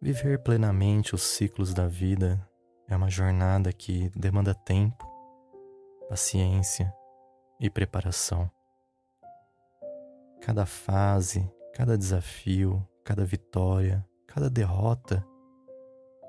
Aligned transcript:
Viver 0.00 0.42
plenamente 0.42 1.14
os 1.14 1.22
ciclos 1.22 1.72
da 1.72 1.86
vida 1.86 2.46
é 2.86 2.94
uma 2.94 3.08
jornada 3.08 3.72
que 3.72 4.10
demanda 4.10 4.54
tempo, 4.54 5.10
paciência 6.06 6.92
e 7.58 7.70
preparação. 7.70 8.50
Cada 10.42 10.66
fase, 10.66 11.50
cada 11.74 11.96
desafio, 11.96 12.86
cada 13.02 13.24
vitória, 13.24 14.06
cada 14.26 14.50
derrota 14.50 15.26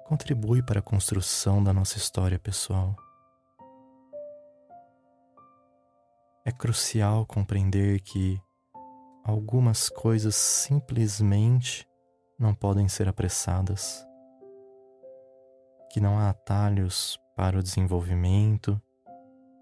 contribui 0.06 0.64
para 0.64 0.80
a 0.80 0.82
construção 0.84 1.62
da 1.62 1.74
nossa 1.74 1.98
história 1.98 2.40
pessoal. 2.40 2.96
É 6.46 6.54
crucial 6.54 7.26
compreender 7.26 8.00
que 8.00 8.42
algumas 9.26 9.90
coisas 9.90 10.38
simplesmente 10.38 11.86
não 12.38 12.54
podem 12.54 12.88
ser 12.88 13.08
apressadas, 13.08 14.06
que 15.92 16.00
não 16.00 16.20
há 16.20 16.30
atalhos 16.30 17.20
para 17.36 17.58
o 17.58 17.64
desenvolvimento 17.64 18.80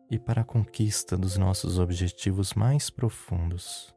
e 0.10 0.20
para 0.20 0.42
a 0.42 0.46
conquista 0.46 1.18
dos 1.18 1.38
nossos 1.38 1.80
objetivos 1.80 2.54
mais 2.54 2.90
profundos. 2.90 3.96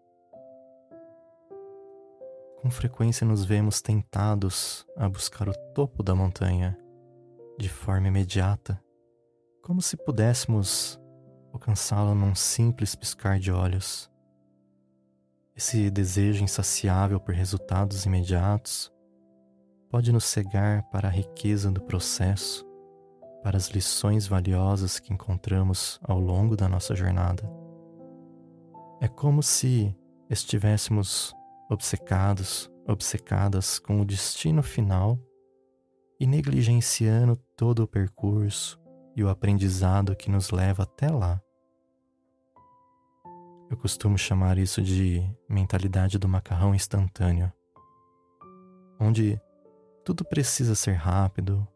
Com 2.61 2.71
frequência 2.71 3.27
nos 3.27 3.45
vemos 3.45 3.81
tentados 3.81 4.87
a 4.97 5.09
buscar 5.09 5.49
o 5.49 5.55
topo 5.75 6.03
da 6.03 6.15
montanha 6.15 6.77
de 7.59 7.69
forma 7.69 8.09
imediata, 8.09 8.81
como 9.63 9.83
se 9.83 9.97
pudéssemos 9.97 11.01
alcançá-lo 11.53 12.15
num 12.15 12.35
simples 12.35 12.95
piscar 12.95 13.39
de 13.39 13.51
olhos. 13.51 14.11
Esse 15.59 15.91
desejo 15.91 16.45
insaciável 16.45 17.19
por 17.19 17.35
resultados 17.35 18.07
imediatos 18.07 18.93
pode 19.91 20.13
nos 20.13 20.23
cegar 20.23 20.89
para 20.89 21.09
a 21.09 21.11
riqueza 21.11 21.69
do 21.69 21.81
processo, 21.83 22.65
para 23.43 23.57
as 23.57 23.67
lições 23.67 24.29
valiosas 24.29 25.01
que 25.01 25.13
encontramos 25.13 25.99
ao 26.05 26.21
longo 26.21 26.57
da 26.57 26.69
nossa 26.69 26.95
jornada. 26.95 27.43
É 29.01 29.09
como 29.09 29.43
se 29.43 29.93
estivéssemos 30.31 31.35
obcecados, 31.69 32.71
obcecadas 32.87 33.81
com 33.81 34.01
o 34.01 34.05
destino 34.05 34.63
final 34.63 35.19
e 36.21 36.27
negligenciando 36.29 37.35
todo 37.57 37.83
o 37.83 37.89
percurso 37.89 38.79
e 39.17 39.25
o 39.25 39.29
aprendizado 39.29 40.15
que 40.15 40.31
nos 40.31 40.53
leva 40.53 40.85
até 40.85 41.11
lá. 41.11 41.43
Eu 43.71 43.77
costumo 43.77 44.17
chamar 44.17 44.57
isso 44.57 44.81
de 44.81 45.23
mentalidade 45.47 46.19
do 46.19 46.27
macarrão 46.27 46.75
instantâneo, 46.75 47.53
onde 48.99 49.39
tudo 50.03 50.25
precisa 50.25 50.75
ser 50.75 50.95
rápido, 50.95 51.69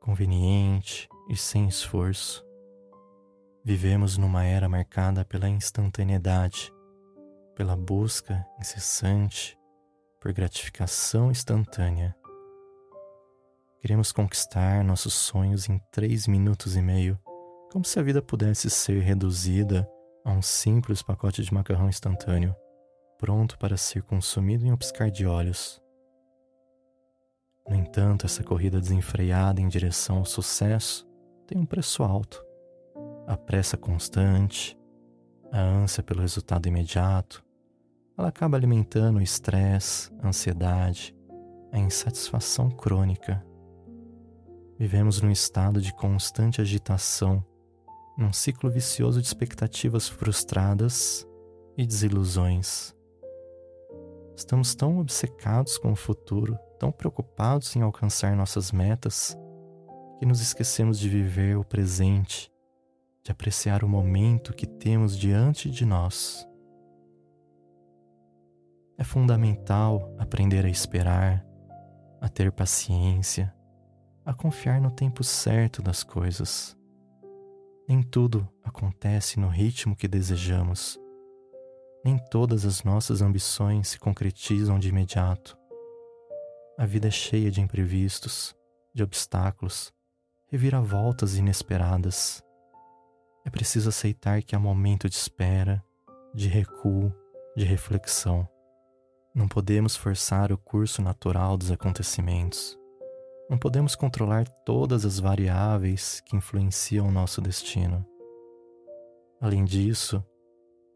conveniente 0.00 1.08
e 1.30 1.36
sem 1.36 1.68
esforço. 1.68 2.44
Vivemos 3.64 4.18
numa 4.18 4.44
era 4.44 4.68
marcada 4.68 5.24
pela 5.24 5.48
instantaneidade, 5.48 6.72
pela 7.54 7.76
busca 7.76 8.44
incessante 8.58 9.56
por 10.20 10.32
gratificação 10.32 11.30
instantânea. 11.30 12.12
Queremos 13.80 14.10
conquistar 14.10 14.82
nossos 14.82 15.14
sonhos 15.14 15.68
em 15.68 15.80
três 15.92 16.26
minutos 16.26 16.74
e 16.74 16.82
meio, 16.82 17.16
como 17.70 17.84
se 17.84 18.00
a 18.00 18.02
vida 18.02 18.20
pudesse 18.20 18.68
ser 18.68 19.00
reduzida 19.00 19.88
a 20.24 20.32
um 20.32 20.40
simples 20.40 21.02
pacote 21.02 21.42
de 21.42 21.52
macarrão 21.52 21.88
instantâneo, 21.88 22.56
pronto 23.18 23.58
para 23.58 23.76
ser 23.76 24.02
consumido 24.02 24.64
em 24.64 24.72
um 24.72 24.76
piscar 24.76 25.10
de 25.10 25.26
olhos. 25.26 25.82
No 27.68 27.76
entanto, 27.76 28.26
essa 28.26 28.42
corrida 28.42 28.80
desenfreada 28.80 29.60
em 29.60 29.68
direção 29.68 30.18
ao 30.18 30.24
sucesso 30.24 31.06
tem 31.46 31.58
um 31.58 31.66
preço 31.66 32.02
alto. 32.02 32.44
A 33.26 33.36
pressa 33.36 33.76
constante, 33.76 34.78
a 35.52 35.60
ânsia 35.60 36.02
pelo 36.02 36.20
resultado 36.20 36.66
imediato, 36.66 37.44
ela 38.16 38.28
acaba 38.28 38.56
alimentando 38.56 39.18
o 39.18 39.22
estresse, 39.22 40.10
a 40.22 40.28
ansiedade, 40.28 41.14
a 41.72 41.78
insatisfação 41.78 42.70
crônica. 42.70 43.44
Vivemos 44.78 45.20
num 45.20 45.30
estado 45.30 45.80
de 45.80 45.92
constante 45.92 46.60
agitação 46.60 47.44
num 48.16 48.32
ciclo 48.32 48.70
vicioso 48.70 49.20
de 49.20 49.26
expectativas 49.26 50.08
frustradas 50.08 51.26
e 51.76 51.86
desilusões. 51.86 52.94
Estamos 54.36 54.74
tão 54.74 54.98
obcecados 54.98 55.78
com 55.78 55.92
o 55.92 55.96
futuro, 55.96 56.58
tão 56.78 56.90
preocupados 56.90 57.74
em 57.76 57.82
alcançar 57.82 58.36
nossas 58.36 58.72
metas, 58.72 59.36
que 60.18 60.26
nos 60.26 60.40
esquecemos 60.40 60.98
de 60.98 61.08
viver 61.08 61.56
o 61.56 61.64
presente, 61.64 62.50
de 63.22 63.32
apreciar 63.32 63.82
o 63.84 63.88
momento 63.88 64.52
que 64.52 64.66
temos 64.66 65.16
diante 65.16 65.70
de 65.70 65.84
nós. 65.84 66.46
É 68.96 69.02
fundamental 69.02 70.14
aprender 70.18 70.64
a 70.64 70.68
esperar, 70.68 71.44
a 72.20 72.28
ter 72.28 72.52
paciência, 72.52 73.52
a 74.24 74.32
confiar 74.32 74.80
no 74.80 74.90
tempo 74.90 75.24
certo 75.24 75.82
das 75.82 76.02
coisas. 76.02 76.76
Nem 77.86 78.02
tudo 78.02 78.48
acontece 78.62 79.38
no 79.38 79.48
ritmo 79.48 79.94
que 79.94 80.08
desejamos. 80.08 80.98
Nem 82.02 82.16
todas 82.30 82.64
as 82.64 82.82
nossas 82.82 83.20
ambições 83.20 83.88
se 83.88 83.98
concretizam 83.98 84.78
de 84.78 84.88
imediato. 84.88 85.54
A 86.78 86.86
vida 86.86 87.08
é 87.08 87.10
cheia 87.10 87.50
de 87.50 87.60
imprevistos, 87.60 88.56
de 88.94 89.02
obstáculos, 89.02 89.92
reviravoltas 90.46 91.36
inesperadas. 91.36 92.42
É 93.44 93.50
preciso 93.50 93.90
aceitar 93.90 94.42
que 94.42 94.56
há 94.56 94.58
momento 94.58 95.06
de 95.06 95.16
espera, 95.16 95.84
de 96.34 96.48
recuo, 96.48 97.12
de 97.54 97.64
reflexão. 97.64 98.48
Não 99.34 99.46
podemos 99.46 99.94
forçar 99.94 100.50
o 100.50 100.56
curso 100.56 101.02
natural 101.02 101.58
dos 101.58 101.70
acontecimentos. 101.70 102.78
Não 103.48 103.58
podemos 103.58 103.94
controlar 103.94 104.48
todas 104.64 105.04
as 105.04 105.18
variáveis 105.18 106.22
que 106.22 106.34
influenciam 106.34 107.06
o 107.06 107.12
nosso 107.12 107.42
destino. 107.42 108.04
Além 109.38 109.66
disso, 109.66 110.24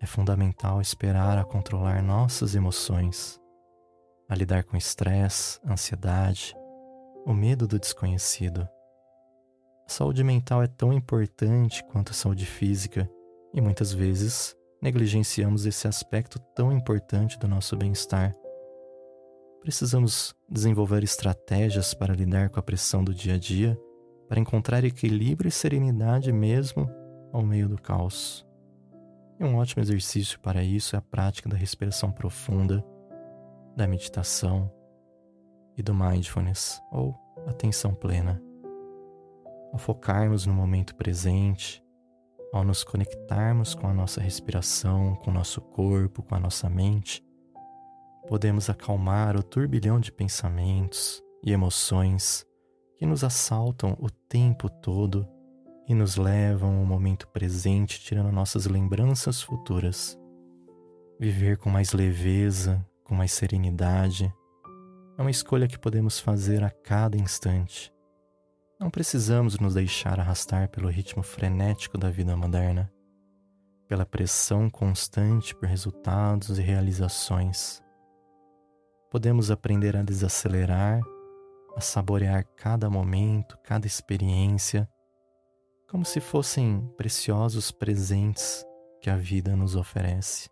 é 0.00 0.06
fundamental 0.06 0.81
esperar 0.81 1.36
a 1.36 1.44
controlar 1.44 2.03
nossas 2.03 2.54
emoções, 2.54 3.38
a 4.26 4.34
lidar 4.34 4.64
com 4.64 4.78
estresse, 4.78 5.60
ansiedade, 5.66 6.56
o 7.26 7.34
medo 7.34 7.69
do 7.69 7.78
desconhecido. 7.78 8.66
A 9.86 9.91
saúde 9.91 10.25
mental 10.25 10.62
é 10.62 10.66
tão 10.66 10.91
importante 10.91 11.84
quanto 11.84 12.12
a 12.12 12.15
saúde 12.15 12.47
física 12.47 13.10
e 13.53 13.60
muitas 13.60 13.92
vezes 13.92 14.56
negligenciamos 14.80 15.66
esse 15.66 15.86
aspecto 15.86 16.39
tão 16.54 16.72
importante 16.72 17.39
do 17.39 17.47
nosso 17.47 17.77
bem-estar 17.77 18.33
Precisamos 19.60 20.34
desenvolver 20.49 21.03
estratégias 21.03 21.93
para 21.93 22.15
lidar 22.15 22.49
com 22.49 22.60
a 22.60 22.63
pressão 22.63 23.03
do 23.03 23.13
dia 23.13 23.34
a 23.34 23.39
dia, 23.39 23.78
para 24.28 24.41
encontrar 24.41 24.84
equilíbrio 24.84 25.49
e 25.49 25.53
serenidade 25.53 26.33
mesmo 26.33 26.89
ao 27.33 27.43
meio 27.43 27.69
do 27.69 27.81
caos. 27.81 28.47
E 29.39 29.45
um 29.45 29.57
ótimo 29.57 29.83
exercício 29.83 30.39
para 30.41 30.63
isso 30.63 30.97
é 30.97 30.99
a 30.99 31.03
prática 31.03 31.49
da 31.49 31.57
respiração 31.57 32.10
profunda, 32.10 32.84
da 33.77 33.87
meditação 33.87 34.71
e 35.77 35.83
do 35.83 35.95
mindfulness, 35.95 36.81
ou 36.91 37.15
atenção 37.47 37.95
plena. 37.95 38.43
Ao 39.72 39.78
focarmos 39.78 40.47
no 40.47 40.55
momento 40.55 40.95
presente, 40.95 41.83
ao 42.53 42.65
nos 42.65 42.83
conectarmos 42.83 43.75
com 43.75 43.87
a 43.87 43.95
nossa 43.95 44.21
respiração, 44.21 45.15
com 45.16 45.31
o 45.31 45.34
nosso 45.34 45.60
corpo, 45.60 46.22
com 46.22 46.34
a 46.34 46.41
nossa 46.41 46.69
mente, 46.69 47.22
podemos 48.28 48.69
acalmar 48.69 49.36
o 49.36 49.42
turbilhão 49.42 49.98
de 49.98 50.13
pensamentos 50.13 51.22
e 51.42 51.51
emoções 51.51 52.45
que 52.98 53.07
nos 53.07 53.25
assaltam 53.25 53.97
o 53.98 54.10
tempo 54.10 54.69
todo 54.69 55.27
e 55.89 55.95
nos 55.95 56.16
levam 56.16 56.78
ao 56.78 56.84
momento 56.84 57.27
presente, 57.28 58.01
tirando 58.01 58.30
nossas 58.30 58.66
lembranças 58.66 59.41
futuras. 59.41 60.19
Viver 61.19 61.57
com 61.57 61.71
mais 61.71 61.92
leveza, 61.95 62.84
com 63.03 63.15
mais 63.15 63.33
serenidade, 63.33 64.31
é 65.16 65.22
uma 65.22 65.31
escolha 65.31 65.66
que 65.66 65.78
podemos 65.78 66.21
fazer 66.21 66.63
a 66.63 66.71
cada 66.71 67.16
instante. 67.16 67.91
Não 68.78 68.91
precisamos 68.91 69.59
nos 69.59 69.74
deixar 69.74 70.21
arrastar 70.21 70.69
pelo 70.69 70.91
ritmo 70.91 71.22
frenético 71.22 71.97
da 71.97 72.10
vida 72.10 72.36
moderna, 72.36 72.92
pela 73.89 74.04
pressão 74.04 74.69
constante 74.69 75.54
por 75.54 75.66
resultados 75.66 76.59
e 76.59 76.63
realizações. 76.63 77.83
Podemos 79.10 79.51
aprender 79.51 79.97
a 79.97 80.03
desacelerar, 80.03 81.01
a 81.77 81.81
saborear 81.81 82.45
cada 82.57 82.91
momento, 82.91 83.59
cada 83.65 83.87
experiência, 83.87 84.89
como 85.89 86.05
se 86.05 86.21
fossem 86.21 86.87
preciosos 86.97 87.71
presentes 87.71 88.65
que 89.01 89.09
a 89.09 89.16
vida 89.16 89.57
nos 89.57 89.77
oferece 89.77 90.51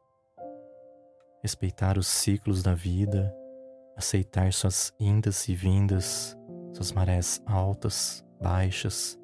respeitar 1.46 1.96
os 1.96 2.08
ciclos 2.08 2.60
da 2.60 2.74
vida, 2.74 3.32
aceitar 3.96 4.52
suas 4.52 4.92
indas 4.98 5.48
e 5.48 5.54
vindas, 5.54 6.36
suas 6.74 6.90
marés 6.90 7.40
altas, 7.46 8.24
baixas. 8.42 9.16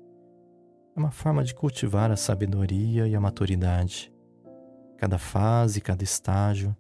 É 0.95 1.01
uma 1.01 1.11
forma 1.11 1.43
de 1.43 1.53
cultivar 1.53 2.13
a 2.13 2.17
sabedoria 2.17 3.09
e 3.09 3.17
a 3.17 3.21
maturidade. 3.21 4.13
Cada 4.99 5.19
fase, 5.19 5.81
cada 5.81 6.05
estágio 6.05 6.77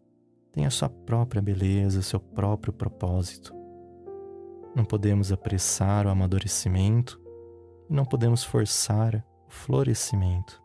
tem 0.53 0.67
a 0.67 0.71
sua 0.71 0.89
própria 0.89 1.41
beleza, 1.41 2.03
seu 2.03 2.21
próprio 2.21 2.73
propósito. 2.73 3.55
Não 4.75 4.85
podemos 4.85 5.33
apressar 5.33 6.07
o 6.07 6.11
amadurecimento 6.11 7.21
e 7.89 7.95
não 7.95 8.05
podemos 8.05 8.45
forçar 8.45 9.25
o 9.47 9.51
florescimento. 9.51 10.63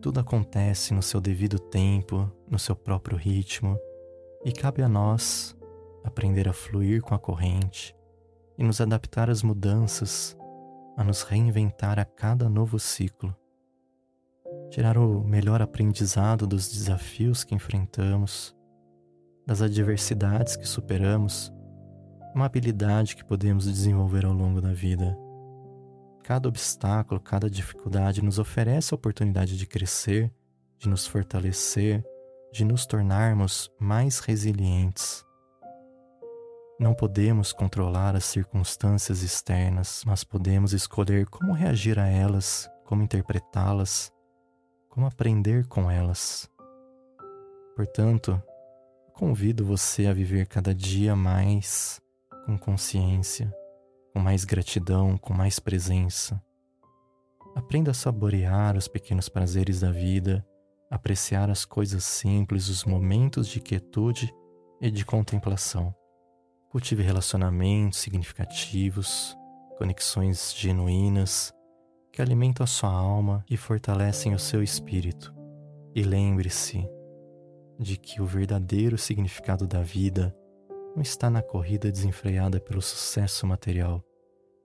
Tudo 0.00 0.18
acontece 0.18 0.92
no 0.92 1.02
seu 1.02 1.20
devido 1.20 1.58
tempo, 1.58 2.30
no 2.50 2.58
seu 2.58 2.74
próprio 2.74 3.16
ritmo, 3.16 3.78
e 4.44 4.52
cabe 4.52 4.82
a 4.82 4.88
nós 4.88 5.56
aprender 6.02 6.48
a 6.48 6.52
fluir 6.52 7.00
com 7.00 7.14
a 7.14 7.18
corrente 7.18 7.94
e 8.58 8.64
nos 8.64 8.80
adaptar 8.80 9.30
às 9.30 9.42
mudanças, 9.42 10.36
a 10.96 11.04
nos 11.04 11.22
reinventar 11.22 12.00
a 12.00 12.04
cada 12.04 12.48
novo 12.48 12.78
ciclo. 12.78 13.34
Tirar 14.70 14.98
o 14.98 15.22
melhor 15.22 15.62
aprendizado 15.62 16.46
dos 16.46 16.68
desafios 16.68 17.44
que 17.44 17.54
enfrentamos, 17.54 18.56
das 19.46 19.62
adversidades 19.62 20.56
que 20.56 20.66
superamos, 20.66 21.52
uma 22.34 22.46
habilidade 22.46 23.16
que 23.16 23.24
podemos 23.24 23.64
desenvolver 23.64 24.24
ao 24.24 24.32
longo 24.32 24.60
da 24.60 24.72
vida 24.72 25.16
Cada 26.22 26.48
obstáculo, 26.48 27.20
cada 27.20 27.50
dificuldade 27.50 28.22
nos 28.22 28.38
oferece 28.38 28.94
a 28.94 28.96
oportunidade 28.96 29.56
de 29.58 29.66
crescer, 29.66 30.32
de 30.78 30.88
nos 30.88 31.04
fortalecer, 31.04 32.04
de 32.52 32.64
nos 32.64 32.86
tornarmos 32.86 33.70
mais 33.78 34.20
resilientes. 34.20 35.24
Não 36.78 36.94
podemos 36.94 37.52
controlar 37.52 38.14
as 38.14 38.24
circunstâncias 38.24 39.22
externas, 39.22 40.04
mas 40.06 40.22
podemos 40.22 40.72
escolher 40.72 41.26
como 41.26 41.52
reagir 41.52 41.98
a 41.98 42.06
elas, 42.06 42.70
como 42.84 43.02
interpretá-las, 43.02 44.12
como 44.88 45.06
aprender 45.06 45.66
com 45.66 45.90
elas. 45.90 46.48
Portanto, 47.74 48.40
convido 49.12 49.64
você 49.64 50.06
a 50.06 50.12
viver 50.12 50.46
cada 50.46 50.74
dia 50.74 51.14
mais 51.14 52.00
com 52.46 52.58
consciência, 52.58 53.54
com 54.12 54.18
mais 54.18 54.44
gratidão, 54.44 55.16
com 55.16 55.32
mais 55.32 55.58
presença. 55.58 56.42
Aprenda 57.54 57.90
a 57.90 57.94
saborear 57.94 58.76
os 58.76 58.88
pequenos 58.88 59.28
prazeres 59.28 59.80
da 59.80 59.90
vida, 59.90 60.44
apreciar 60.90 61.50
as 61.50 61.64
coisas 61.64 62.04
simples, 62.04 62.68
os 62.68 62.84
momentos 62.84 63.46
de 63.46 63.60
quietude 63.60 64.32
e 64.80 64.90
de 64.90 65.04
contemplação. 65.04 65.94
Cultive 66.70 67.02
relacionamentos 67.02 67.98
significativos, 67.98 69.36
conexões 69.76 70.54
genuínas 70.56 71.52
que 72.10 72.22
alimentam 72.22 72.64
a 72.64 72.66
sua 72.66 72.90
alma 72.90 73.44
e 73.48 73.56
fortalecem 73.56 74.34
o 74.34 74.38
seu 74.38 74.62
espírito. 74.62 75.34
E 75.94 76.02
lembre-se 76.02 76.88
de 77.82 77.96
que 77.96 78.22
o 78.22 78.26
verdadeiro 78.26 78.96
significado 78.96 79.66
da 79.66 79.82
vida 79.82 80.34
não 80.94 81.02
está 81.02 81.28
na 81.28 81.42
corrida 81.42 81.90
desenfreada 81.90 82.60
pelo 82.60 82.80
sucesso 82.80 83.46
material, 83.46 84.04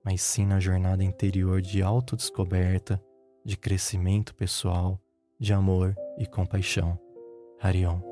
mas 0.04 0.22
sim 0.22 0.46
na 0.46 0.60
jornada 0.60 1.04
interior 1.04 1.62
de 1.62 1.82
autodescoberta, 1.82 3.02
de 3.44 3.58
crescimento 3.58 4.36
pessoal, 4.36 5.02
de 5.40 5.54
amor 5.54 5.96
e 6.18 6.26
compaixão. 6.26 7.00
Harion. 7.60 8.07